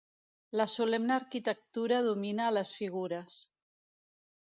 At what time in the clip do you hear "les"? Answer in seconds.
2.59-2.75